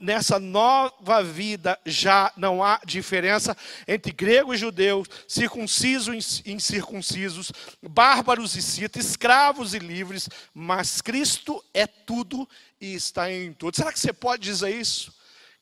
[0.00, 3.54] nessa nova vida já não há diferença
[3.86, 11.62] entre grego e judeu, circuncisos e incircuncisos, bárbaros e citas, escravos e livres, mas Cristo
[11.74, 12.48] é tudo
[12.84, 13.76] e está em tudo.
[13.76, 15.12] Será que você pode dizer isso?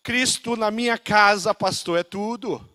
[0.02, 2.68] Cristo na minha casa, pastor, é tudo.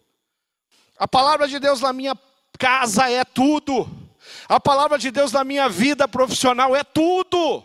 [0.97, 2.17] A palavra de Deus na minha
[2.57, 3.89] casa é tudo.
[4.47, 7.63] A palavra de Deus na minha vida profissional é tudo.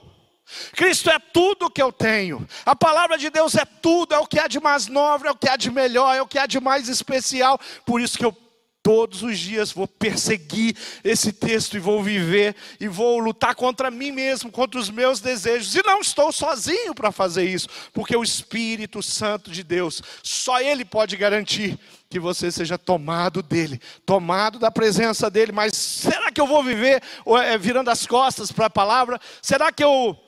[0.72, 2.46] Cristo é tudo que eu tenho.
[2.66, 5.36] A palavra de Deus é tudo, é o que há de mais nobre, é o
[5.36, 7.58] que há de melhor, é o que há de mais especial.
[7.86, 8.36] Por isso que eu
[8.82, 14.10] Todos os dias vou perseguir esse texto e vou viver e vou lutar contra mim
[14.10, 15.74] mesmo, contra os meus desejos.
[15.74, 20.84] E não estou sozinho para fazer isso, porque o Espírito Santo de Deus, só Ele
[20.84, 21.78] pode garantir
[22.10, 25.52] que você seja tomado dele, tomado da presença dele.
[25.52, 27.00] Mas será que eu vou viver
[27.44, 29.20] é, virando as costas para a palavra?
[29.40, 30.18] Será que eu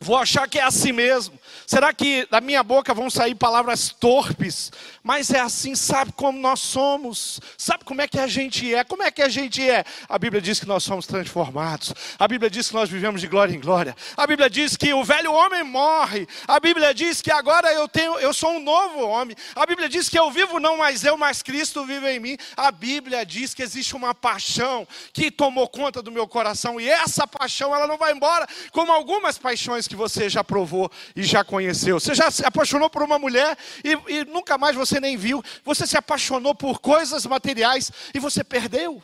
[0.00, 1.38] Vou achar que é assim mesmo.
[1.66, 4.72] Será que da minha boca vão sair palavras torpes?
[5.04, 7.38] Mas é assim, sabe como nós somos?
[7.58, 8.82] Sabe como é que a gente é?
[8.82, 9.84] Como é que a gente é?
[10.08, 11.92] A Bíblia diz que nós somos transformados.
[12.18, 13.94] A Bíblia diz que nós vivemos de glória em glória.
[14.16, 16.26] A Bíblia diz que o velho homem morre.
[16.48, 19.36] A Bíblia diz que agora eu tenho, eu sou um novo homem.
[19.54, 22.38] A Bíblia diz que eu vivo não mais eu, mas Cristo vive em mim.
[22.56, 27.26] A Bíblia diz que existe uma paixão que tomou conta do meu coração e essa
[27.26, 32.00] paixão ela não vai embora como algumas paixões que você já provou e já conheceu.
[32.00, 35.42] Você já se apaixonou por uma mulher e, e nunca mais você nem viu.
[35.64, 39.02] Você se apaixonou por coisas materiais e você perdeu.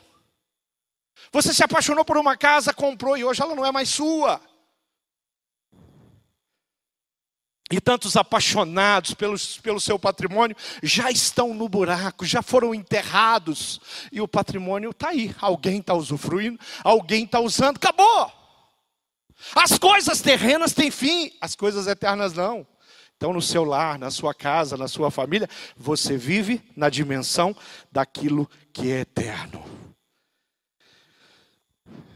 [1.32, 4.40] Você se apaixonou por uma casa, comprou e hoje ela não é mais sua.
[7.70, 14.20] e tantos apaixonados pelos, pelo seu patrimônio já estão no buraco, já foram enterrados, e
[14.20, 18.32] o patrimônio está aí, alguém está usufruindo, alguém está usando, acabou.
[19.54, 22.66] As coisas terrenas têm fim, as coisas eternas não.
[23.20, 27.54] Então, no seu lar, na sua casa, na sua família, você vive na dimensão
[27.92, 29.62] daquilo que é eterno.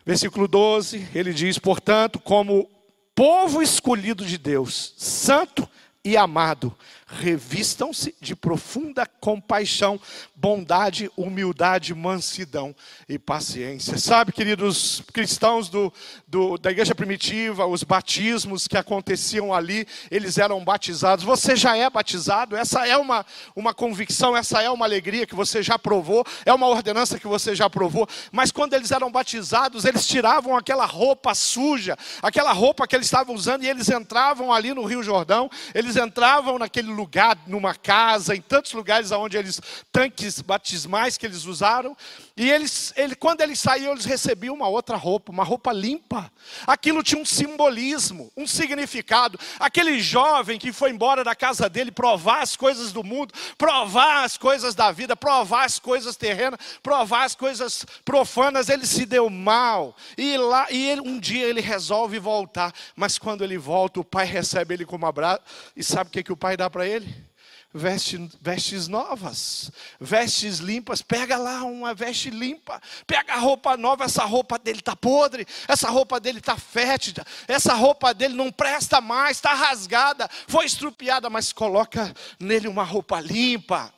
[0.03, 2.71] Versículo 12, ele diz: Portanto, como
[3.15, 5.69] povo escolhido de Deus, santo
[6.03, 6.75] e amado,
[7.07, 10.01] revistam-se de profunda compaixão,
[10.45, 12.77] bondade, humildade, mansidão
[13.09, 13.97] e paciência.
[13.97, 15.91] Sabe, queridos cristãos do,
[16.29, 21.25] do, da igreja primitiva, os batismos que aconteciam ali, eles eram batizados.
[21.25, 23.25] Você já é batizado, essa é uma,
[23.57, 27.55] uma convicção, essa é uma alegria que você já provou, é uma ordenança que você
[27.55, 28.07] já provou.
[28.31, 33.35] Mas quando eles eram batizados, eles tiravam aquela roupa suja, aquela roupa que eles estavam
[33.35, 38.43] usando, e eles entravam ali no Rio Jordão, eles entravam naquele lugar, numa casa, em
[38.43, 39.59] tantos lugares onde eles,
[39.91, 41.97] tanques batismais que eles usaram,
[42.37, 46.31] e eles, ele, quando eles saíam, eles recebiam uma outra roupa, uma roupa limpa.
[46.67, 49.39] Aquilo tinha um simbolismo, um significado.
[49.59, 54.37] Aquele jovem que foi embora da casa dele provar as coisas do mundo, provar as
[54.37, 59.97] coisas da vida, provar as coisas terrenas, provar as coisas profanas, ele se deu mal.
[60.19, 64.27] E lá, e ele, um dia ele resolve voltar, mas quando ele volta, o pai
[64.27, 65.43] recebe ele como abraço.
[65.77, 67.34] E sabe o que, que o pai dá para ele?
[67.77, 69.69] Veste, vestes novas,
[70.01, 71.03] vestes limpas.
[71.03, 74.05] Pega lá uma veste limpa, pega a roupa nova.
[74.05, 79.01] Essa roupa dele está podre, essa roupa dele está fétida, essa roupa dele não presta
[79.01, 83.93] mais, está rasgada, foi estrupiada, mas coloca nele uma roupa limpa.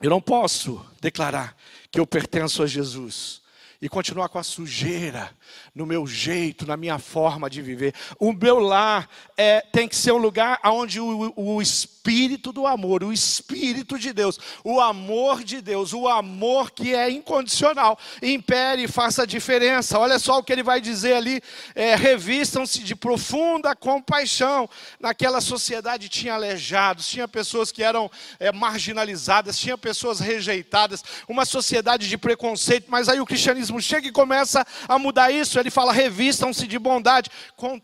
[0.00, 1.56] Eu não posso declarar
[1.90, 3.42] que eu pertenço a Jesus
[3.80, 5.36] e continuar com a sujeira
[5.76, 7.94] no meu jeito, na minha forma de viver.
[8.18, 13.04] O meu lar é, tem que ser um lugar onde o, o Espírito do amor,
[13.04, 18.88] o Espírito de Deus, o amor de Deus, o amor que é incondicional, impere e
[18.88, 19.98] faça diferença.
[19.98, 21.42] Olha só o que ele vai dizer ali:
[21.74, 24.70] é, revistam-se de profunda compaixão.
[24.98, 28.10] Naquela sociedade tinha aleijados, tinha pessoas que eram
[28.40, 34.12] é, marginalizadas, tinha pessoas rejeitadas, uma sociedade de preconceito, mas aí o cristianismo chega e
[34.12, 35.58] começa a mudar isso.
[35.58, 37.30] Ele fala: revistam-se de bondade.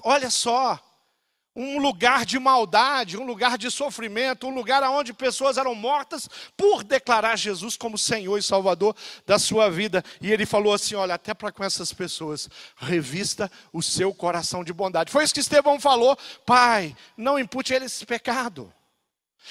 [0.03, 0.79] Olha só,
[1.55, 6.83] um lugar de maldade, um lugar de sofrimento, um lugar onde pessoas eram mortas por
[6.83, 10.03] declarar Jesus como Senhor e Salvador da sua vida.
[10.21, 14.73] E ele falou assim: olha, até para com essas pessoas, revista o seu coração de
[14.73, 15.13] bondade.
[15.13, 16.17] Foi isso que Estevão falou:
[16.47, 18.73] Pai, não impute eles esse pecado.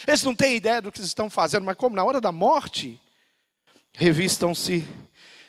[0.08, 3.00] Eles não têm ideia do que estão fazendo, mas como na hora da morte,
[3.94, 4.88] revistam-se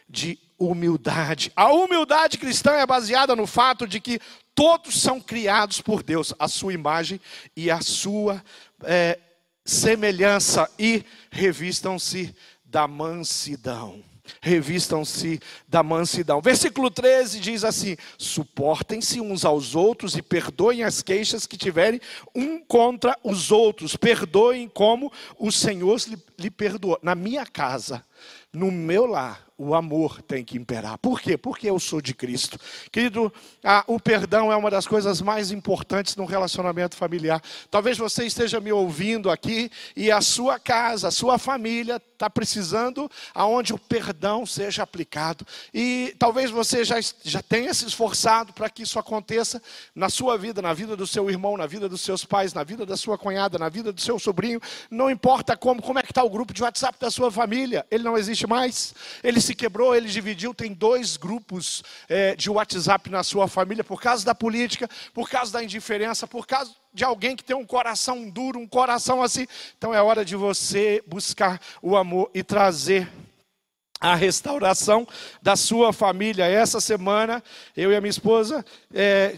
[0.09, 1.53] de humildade.
[1.57, 4.20] A humildade cristã é baseada no fato de que
[4.55, 7.20] todos são criados por Deus, a sua imagem
[7.57, 8.42] e a sua
[8.85, 9.18] é,
[9.64, 14.03] semelhança, e revistam-se da mansidão.
[14.40, 16.40] Revistam-se da mansidão.
[16.40, 22.01] Versículo 13 diz assim: suportem-se uns aos outros e perdoem as queixas que tiverem
[22.35, 23.96] um contra os outros.
[23.96, 26.98] Perdoem como o Senhor lhe, lhe perdoou.
[27.03, 28.05] Na minha casa,
[28.53, 30.98] no meu lar, o amor tem que imperar.
[30.98, 31.37] Por quê?
[31.37, 32.59] Porque eu sou de Cristo.
[32.90, 37.40] Querido, ah, o perdão é uma das coisas mais importantes no relacionamento familiar.
[37.70, 43.09] Talvez você esteja me ouvindo aqui e a sua casa, a sua família está precisando
[43.33, 45.46] aonde o perdão seja aplicado.
[45.72, 49.62] E talvez você já, já tenha se esforçado para que isso aconteça
[49.94, 52.85] na sua vida, na vida do seu irmão, na vida dos seus pais, na vida
[52.85, 54.61] da sua cunhada, na vida do seu sobrinho.
[54.90, 57.87] Não importa como, como é que está o grupo de WhatsApp da sua família.
[57.90, 58.94] Ele não existe mais.
[59.22, 60.54] Ele se quebrou, ele dividiu.
[60.54, 65.52] Tem dois grupos é, de WhatsApp na sua família por causa da política, por causa
[65.52, 69.46] da indiferença, por causa de alguém que tem um coração duro, um coração assim.
[69.76, 73.10] Então é hora de você buscar o amor e trazer
[74.02, 75.06] a restauração
[75.40, 76.44] da sua família.
[76.44, 77.42] Essa semana,
[77.76, 79.36] eu e a minha esposa é,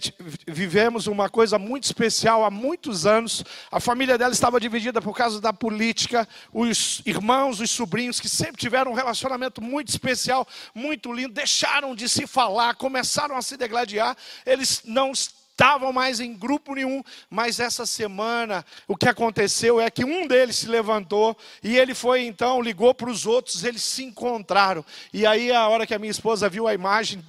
[0.48, 3.44] vivemos uma coisa muito especial há muitos anos.
[3.70, 6.26] A família dela estava dividida por causa da política.
[6.50, 12.08] Os irmãos, os sobrinhos, que sempre tiveram um relacionamento muito especial, muito lindo, deixaram de
[12.08, 14.16] se falar, começaram a se degladiar.
[14.46, 15.43] Eles não estavam
[15.92, 20.66] mais em grupo nenhum, mas essa semana o que aconteceu é que um deles se
[20.66, 24.84] levantou e ele foi então, ligou para os outros, eles se encontraram.
[25.12, 27.24] E aí, a hora que a minha esposa viu a imagem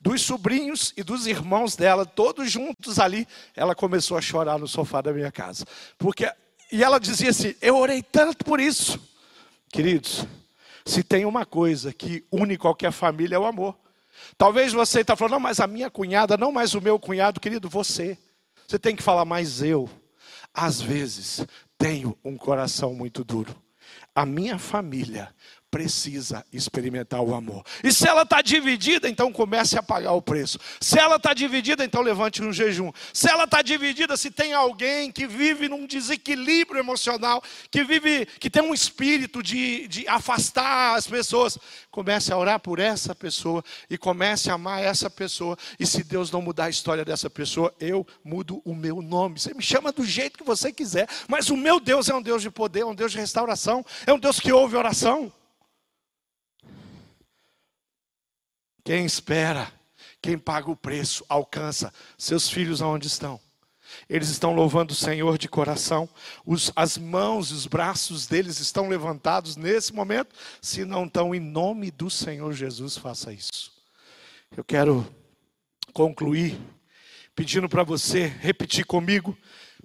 [0.00, 5.02] dos sobrinhos e dos irmãos dela, todos juntos ali, ela começou a chorar no sofá
[5.02, 5.66] da minha casa.
[5.98, 6.30] Porque
[6.72, 8.98] e ela dizia assim: "Eu orei tanto por isso".
[9.68, 10.24] Queridos,
[10.84, 13.76] se tem uma coisa que une qualquer família é o amor.
[14.36, 17.68] Talvez você está falando, não, mas a minha cunhada, não mais o meu cunhado, querido,
[17.68, 18.16] você.
[18.66, 19.88] Você tem que falar, mas eu,
[20.54, 21.44] às vezes,
[21.76, 23.54] tenho um coração muito duro.
[24.14, 25.34] A minha família
[25.70, 27.64] precisa experimentar o amor.
[27.82, 30.58] E se ela está dividida, então comece a pagar o preço.
[30.80, 32.90] Se ela está dividida, então levante um jejum.
[33.12, 38.50] Se ela está dividida, se tem alguém que vive num desequilíbrio emocional, que vive, que
[38.50, 41.56] tem um espírito de, de afastar as pessoas,
[41.90, 45.56] comece a orar por essa pessoa e comece a amar essa pessoa.
[45.78, 49.38] E se Deus não mudar a história dessa pessoa, eu mudo o meu nome.
[49.38, 52.42] Você me chama do jeito que você quiser, mas o meu Deus é um Deus
[52.42, 55.32] de poder, é um Deus de restauração, é um Deus que ouve oração.
[58.90, 59.72] Quem espera,
[60.20, 61.94] quem paga o preço, alcança.
[62.18, 63.40] Seus filhos aonde estão?
[64.08, 66.08] Eles estão louvando o Senhor de coração.
[66.44, 70.34] Os, as mãos e os braços deles estão levantados nesse momento.
[70.60, 73.70] Se não estão, em nome do Senhor Jesus, faça isso.
[74.56, 75.06] Eu quero
[75.92, 76.58] concluir
[77.32, 79.38] pedindo para você repetir comigo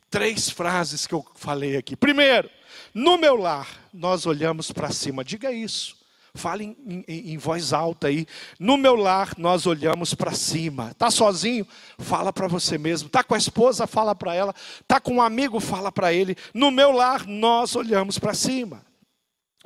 [0.10, 1.96] três frases que eu falei aqui.
[1.96, 2.50] Primeiro,
[2.92, 5.24] no meu lar, nós olhamos para cima.
[5.24, 5.96] Diga isso.
[6.36, 8.28] Fale em, em, em, voz alta aí.
[8.60, 10.92] No meu lar, nós olhamos para cima.
[10.92, 11.66] Está sozinho?
[11.98, 13.08] Fala para você mesmo.
[13.08, 13.88] Está com a esposa?
[13.88, 14.54] Fala para ela.
[14.82, 15.60] Está com um amigo?
[15.60, 16.36] Fala para ele.
[16.54, 18.86] No meu lar, nós olhamos para cima.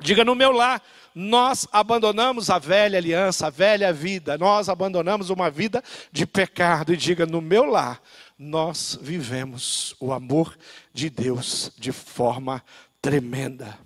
[0.00, 0.82] Diga no meu lar,
[1.14, 4.38] nós abandonamos a velha aliança, a velha vida.
[4.38, 6.94] Nós abandonamos uma vida de pecado.
[6.94, 8.00] E diga no meu lar,
[8.38, 10.56] nós vivemos o amor
[10.94, 12.64] de Deus de forma
[13.02, 13.78] tremenda.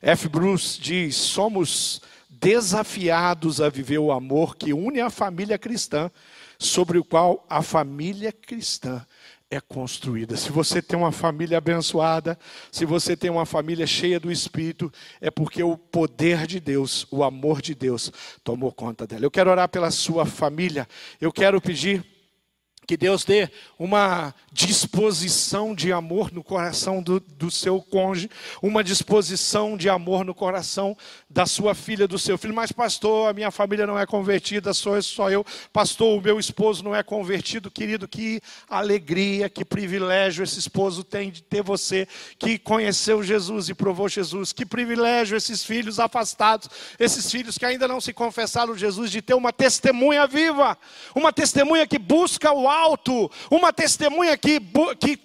[0.00, 0.28] F.
[0.28, 2.00] Bruce diz: somos
[2.40, 6.10] desafiados a viver o amor que une a família cristã,
[6.58, 9.04] sobre o qual a família cristã
[9.50, 10.36] é construída.
[10.36, 12.38] Se você tem uma família abençoada,
[12.72, 17.22] se você tem uma família cheia do Espírito, é porque o poder de Deus, o
[17.22, 18.12] amor de Deus,
[18.42, 19.24] tomou conta dela.
[19.24, 20.88] Eu quero orar pela sua família,
[21.20, 22.04] eu quero pedir
[22.86, 28.30] que Deus dê uma disposição de amor no coração do, do, seu cônjuge,
[28.62, 30.96] uma disposição de amor no coração
[31.28, 32.54] da sua filha, do seu filho.
[32.54, 35.44] Mas, pastor, a minha família não é convertida, sou só eu.
[35.72, 37.70] Pastor, o meu esposo não é convertido.
[37.70, 42.06] Querido, que alegria, que privilégio esse esposo tem de ter você
[42.38, 44.52] que conheceu Jesus e provou Jesus.
[44.52, 46.68] Que privilégio esses filhos afastados,
[46.98, 50.78] esses filhos que ainda não se confessaram Jesus, de ter uma testemunha viva,
[51.14, 54.60] uma testemunha que busca o alto, uma testemunha que,
[55.00, 55.16] que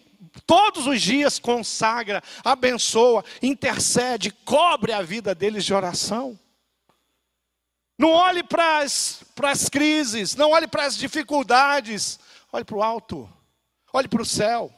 [0.46, 6.40] todos os dias consagra, abençoa, intercede, cobre a vida deles de oração.
[7.98, 12.20] Não olhe para as crises, não olhe para as dificuldades,
[12.52, 13.32] olhe para o alto,
[13.94, 14.74] olhe para o céu.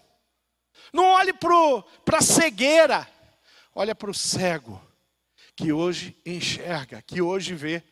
[0.92, 3.08] Não olhe para a cegueira,
[3.74, 4.80] olhe para o cego,
[5.56, 7.84] que hoje enxerga, que hoje vê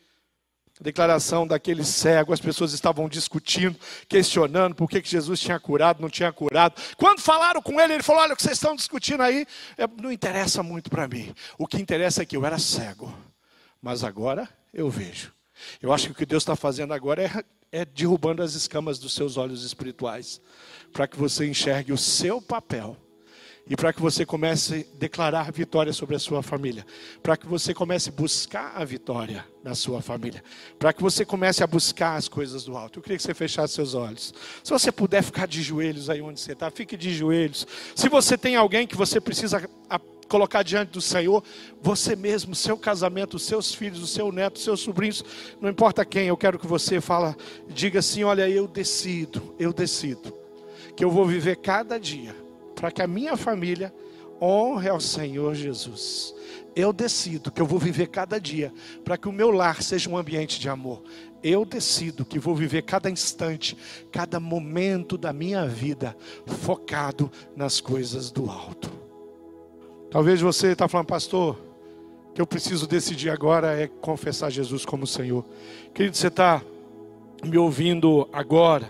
[0.81, 3.77] declaração daquele cego, as pessoas estavam discutindo,
[4.09, 6.81] questionando por que, Jesus tinha curado, não tinha curado.
[6.97, 9.45] Quando falaram com ele, ele falou: Olha, o que vocês estão discutindo aí
[9.77, 11.33] é, não interessa muito para mim.
[11.57, 13.13] O que interessa é que eu era cego,
[13.81, 15.31] mas agora eu vejo.
[15.81, 19.13] Eu acho que o que Deus está fazendo agora é, é derrubando as escamas dos
[19.13, 20.41] seus olhos espirituais,
[20.91, 22.97] para que você enxergue o seu papel
[23.67, 26.85] e para que você comece a declarar vitória sobre a sua família,
[27.21, 30.43] para que você comece a buscar a vitória na sua família,
[30.79, 32.99] para que você comece a buscar as coisas do alto.
[32.99, 34.33] Eu queria que você fechasse seus olhos.
[34.63, 37.67] Se você puder ficar de joelhos aí onde você está, fique de joelhos.
[37.95, 39.69] Se você tem alguém que você precisa
[40.27, 41.43] colocar diante do Senhor,
[41.81, 45.23] você mesmo, seu casamento, seus filhos, o seu neto, seus sobrinhos,
[45.59, 47.35] não importa quem, eu quero que você fala,
[47.67, 50.33] diga assim: olha, eu decido, eu decido
[50.95, 52.35] que eu vou viver cada dia
[52.81, 53.93] para que a minha família
[54.41, 56.33] honre ao Senhor Jesus.
[56.75, 58.73] Eu decido que eu vou viver cada dia
[59.05, 61.03] para que o meu lar seja um ambiente de amor.
[61.43, 63.77] Eu decido que vou viver cada instante,
[64.11, 66.17] cada momento da minha vida
[66.47, 68.91] focado nas coisas do alto.
[70.09, 71.61] Talvez você está falando, pastor,
[72.33, 75.45] que eu preciso decidir agora é confessar Jesus como Senhor.
[75.93, 76.63] Querido, você está
[77.43, 78.89] me ouvindo agora,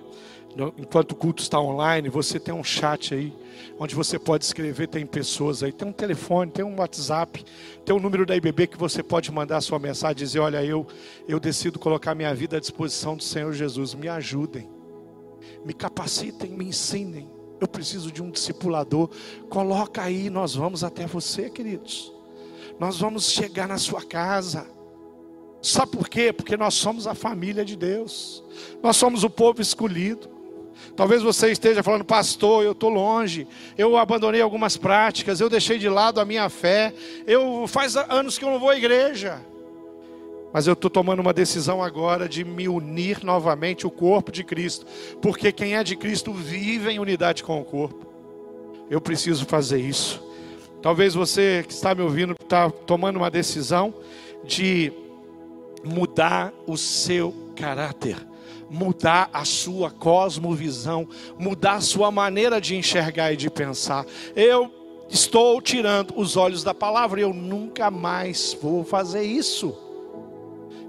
[0.78, 3.34] enquanto o culto está online, você tem um chat aí
[3.80, 7.44] onde você pode escrever, tem pessoas aí, tem um telefone, tem um WhatsApp,
[7.84, 10.86] tem um número da IBB que você pode mandar sua mensagem, dizer, olha, eu,
[11.28, 14.70] eu decido colocar minha vida à disposição do Senhor Jesus, me ajudem,
[15.66, 17.30] me capacitem, me ensinem,
[17.60, 19.10] eu preciso de um discipulador,
[19.50, 22.14] coloca aí, nós vamos até você, queridos,
[22.80, 24.68] nós vamos chegar na sua casa,
[25.62, 26.34] Sabe por quê?
[26.34, 28.44] Porque nós somos a família de Deus.
[28.82, 30.41] Nós somos o povo escolhido.
[30.96, 35.90] Talvez você esteja falando, pastor, eu estou longe, eu abandonei algumas práticas, eu deixei de
[35.90, 36.94] lado a minha fé,
[37.26, 39.42] eu faz anos que eu não vou à igreja.
[40.54, 44.86] Mas eu estou tomando uma decisão agora de me unir novamente o corpo de Cristo,
[45.22, 48.06] porque quem é de Cristo vive em unidade com o corpo.
[48.90, 50.22] Eu preciso fazer isso.
[50.82, 53.94] Talvez você que está me ouvindo está tomando uma decisão
[54.44, 54.92] de
[55.84, 58.18] mudar o seu caráter,
[58.72, 61.08] mudar a sua cosmovisão,
[61.38, 64.06] mudar a sua maneira de enxergar e de pensar.
[64.34, 64.72] Eu
[65.10, 69.78] estou tirando os olhos da palavra, eu nunca mais vou fazer isso.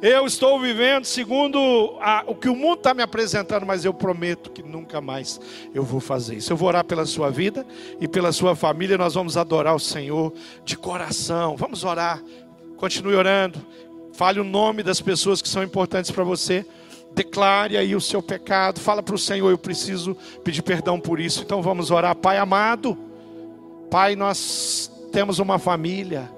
[0.01, 4.51] Eu estou vivendo segundo a, o que o mundo está me apresentando, mas eu prometo
[4.51, 5.41] que nunca mais
[5.75, 6.53] eu vou fazer isso.
[6.53, 7.65] Eu vou orar pela sua vida
[8.01, 8.99] e pela sua família.
[8.99, 10.33] Nós vamos adorar o Senhor
[10.65, 11.57] de coração.
[11.57, 12.21] Vamos orar.
[12.77, 13.65] Continue orando.
[14.13, 16.67] Fale o nome das pessoas que são importantes para você.
[17.15, 18.81] Declare aí o seu pecado.
[18.81, 21.43] Fala para o Senhor: Eu preciso pedir perdão por isso.
[21.43, 22.15] Então vamos orar.
[22.17, 22.97] Pai amado,
[23.91, 26.31] Pai, nós temos uma família.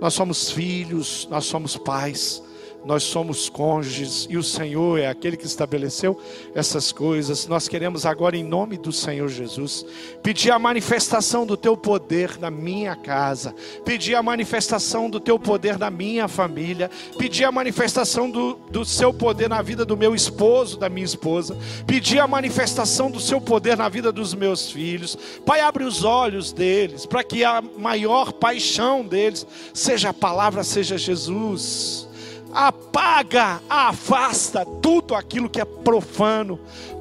[0.00, 2.42] Nós somos filhos, nós somos pais
[2.84, 6.18] nós somos cônjuges e o Senhor é aquele que estabeleceu
[6.54, 7.46] essas coisas.
[7.46, 9.84] Nós queremos agora, em nome do Senhor Jesus,
[10.22, 13.54] pedir a manifestação do teu poder na minha casa,
[13.84, 19.12] pedir a manifestação do teu poder na minha família, pedir a manifestação do, do seu
[19.12, 21.56] poder na vida do meu esposo, da minha esposa,
[21.86, 25.16] pedir a manifestação do seu poder na vida dos meus filhos.
[25.44, 30.96] Pai, abre os olhos deles, para que a maior paixão deles seja a palavra, seja
[30.96, 32.08] Jesus
[32.52, 36.58] apaga, afasta tudo aquilo que é profano,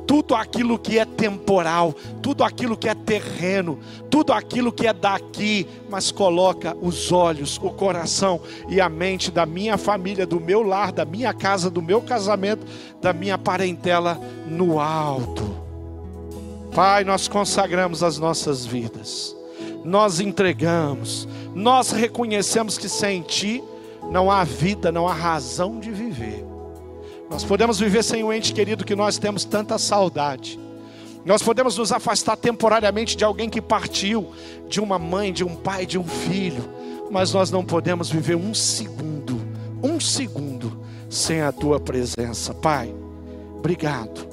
[0.10, 3.80] tudo aquilo que é temporal, tudo aquilo que é terreno,
[4.10, 9.46] tudo aquilo que é daqui, mas coloca os olhos, o coração e a mente da
[9.46, 12.66] minha família, do meu lar, da minha casa, do meu casamento,
[13.00, 15.48] da minha parentela no alto.
[16.74, 19.36] Pai, nós consagramos as nossas vidas,
[19.84, 23.64] nós entregamos, nós reconhecemos que sem Ti
[24.10, 26.46] não há vida, não há razão de viver.
[27.30, 30.60] Nós podemos viver sem o ente querido que nós temos tanta saudade.
[31.24, 34.32] Nós podemos nos afastar temporariamente de alguém que partiu,
[34.68, 36.64] de uma mãe, de um pai, de um filho,
[37.12, 39.40] mas nós não podemos viver um segundo,
[39.84, 40.80] um segundo,
[41.10, 42.54] sem a tua presença.
[42.54, 42.94] Pai,
[43.58, 44.28] obrigado.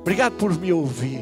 [0.00, 1.20] Obrigado por me ouvir.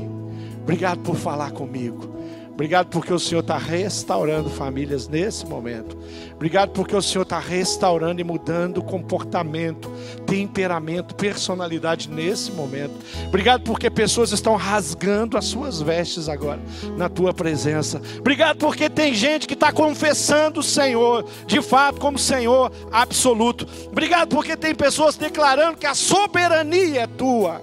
[0.62, 2.17] Obrigado por falar comigo.
[2.58, 5.96] Obrigado porque o Senhor está restaurando famílias nesse momento.
[6.34, 9.88] Obrigado porque o Senhor está restaurando e mudando comportamento,
[10.26, 12.94] temperamento, personalidade nesse momento.
[13.28, 16.60] Obrigado porque pessoas estão rasgando as suas vestes agora
[16.96, 18.02] na tua presença.
[18.18, 23.68] Obrigado porque tem gente que está confessando o Senhor de fato como Senhor absoluto.
[23.86, 27.62] Obrigado porque tem pessoas declarando que a soberania é tua.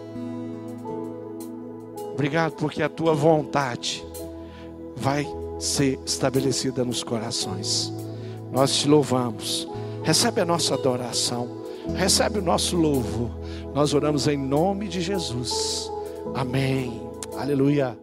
[2.13, 4.01] Obrigado porque a tua vontade
[4.95, 5.27] vai
[5.59, 7.93] ser estabelecida nos corações.
[8.51, 9.67] Nós te louvamos.
[10.03, 11.65] Recebe a nossa adoração.
[11.95, 13.29] Recebe o nosso louvor.
[13.73, 15.91] Nós oramos em nome de Jesus.
[16.33, 17.01] Amém.
[17.37, 17.97] Aleluia.